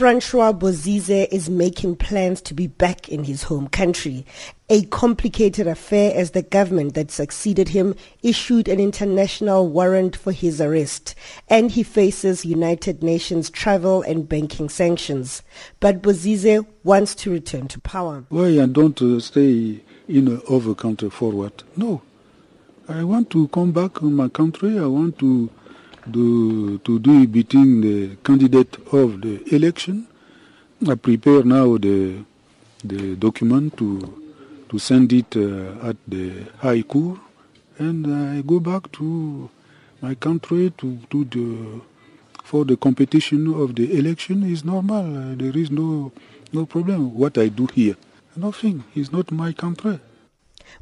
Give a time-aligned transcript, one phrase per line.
[0.00, 4.24] Francois Bozize is making plans to be back in his home country.
[4.70, 10.58] A complicated affair as the government that succeeded him issued an international warrant for his
[10.58, 11.14] arrest
[11.50, 15.42] and he faces United Nations travel and banking sanctions.
[15.80, 18.24] But Bozize wants to return to power.
[18.30, 21.62] Why I don't uh, stay in a other country for what?
[21.76, 22.00] No.
[22.88, 24.78] I want to come back in my country.
[24.78, 25.50] I want to
[26.10, 30.06] do, to do between the candidate of the election.
[30.88, 32.24] I prepare now the
[32.82, 34.20] the document to
[34.70, 37.18] to send it uh, at the High Court,
[37.78, 39.50] and I go back to
[40.00, 41.80] my country to do the
[42.44, 45.04] for the competition of the election is normal.
[45.04, 46.12] Uh, there is no
[46.52, 47.14] no problem.
[47.14, 47.96] What I do here,
[48.36, 48.84] nothing.
[48.94, 50.00] It's not my country.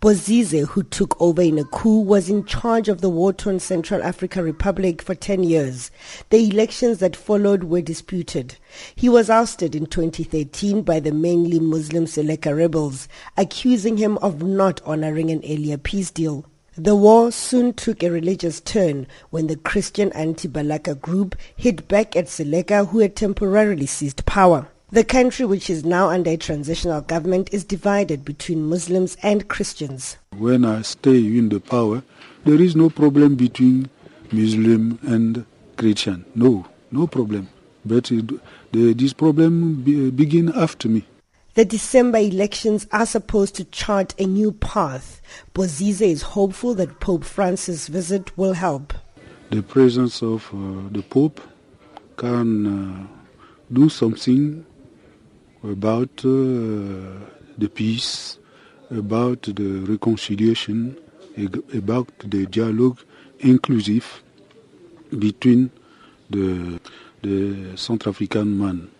[0.00, 4.44] Bozize, who took over in a coup, was in charge of the war-torn Central African
[4.44, 5.90] Republic for 10 years.
[6.30, 8.56] The elections that followed were disputed.
[8.94, 14.80] He was ousted in 2013 by the mainly Muslim Seleka rebels, accusing him of not
[14.84, 16.44] honoring an earlier peace deal.
[16.76, 22.26] The war soon took a religious turn when the Christian anti-Balaka group hit back at
[22.26, 24.68] Seleka who had temporarily seized power.
[24.94, 30.18] The country, which is now under a transitional government, is divided between Muslims and Christians.
[30.38, 32.04] When I stay in the power,
[32.44, 33.90] there is no problem between
[34.30, 36.24] Muslim and Christian.
[36.36, 37.48] No, no problem.
[37.84, 38.24] But it,
[38.70, 41.04] the, this problem be, begin after me.
[41.54, 45.20] The December elections are supposed to chart a new path.
[45.56, 48.94] Bozize is hopeful that Pope Francis' visit will help.
[49.50, 51.40] The presence of uh, the Pope
[52.16, 53.06] can uh,
[53.72, 54.64] do something
[55.64, 57.24] about uh,
[57.58, 58.38] the peace,
[58.90, 60.96] about the reconciliation,
[61.74, 63.00] about the dialogue
[63.40, 64.22] inclusive
[65.18, 65.70] between
[66.30, 66.80] the,
[67.22, 68.90] the Central African man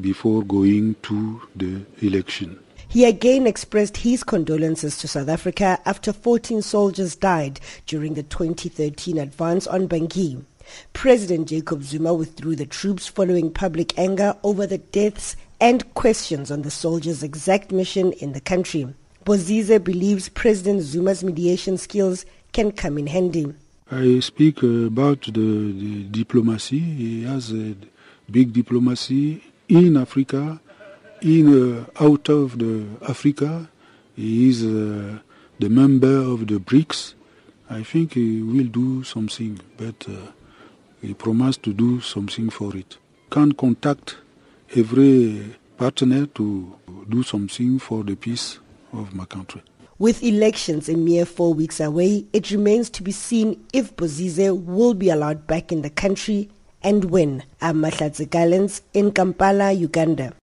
[0.00, 2.58] before going to the election.
[2.88, 9.18] He again expressed his condolences to South Africa after 14 soldiers died during the 2013
[9.18, 10.42] advance on Bangui.
[10.92, 16.62] President Jacob Zuma withdrew the troops following public anger over the deaths and questions on
[16.62, 18.86] the soldiers' exact mission in the country.
[19.24, 23.54] Bozize believes President Zuma's mediation skills can come in handy.
[23.90, 26.78] I speak about the, the diplomacy.
[26.78, 27.74] He has a
[28.30, 30.60] big diplomacy in Africa,
[31.22, 31.46] in
[31.98, 33.68] uh, out of the Africa.
[34.14, 35.18] He is uh,
[35.58, 37.14] the member of the BRICS.
[37.70, 40.32] I think he will do something, but uh,
[41.00, 42.96] he promised to do something for it.
[43.30, 44.16] Can contact
[44.76, 46.74] every partner to
[47.08, 48.58] do something for the peace
[48.92, 49.62] of my country.
[49.98, 54.94] With elections a mere four weeks away, it remains to be seen if Bozize will
[54.94, 56.50] be allowed back in the country
[56.82, 57.42] and when.
[57.60, 60.34] I'm in Kampala, Uganda.